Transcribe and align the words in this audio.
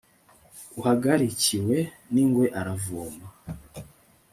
uhagarikiwe 0.79 1.77
n'ingwe 2.13 2.45
aravoma 2.59 3.27